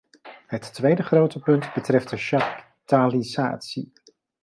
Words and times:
Het 0.47 0.73
tweede 0.73 1.03
grote 1.03 1.39
punt 1.39 1.73
betreft 1.73 2.09
de 2.09 2.17
chaptalisatie. 2.17 3.91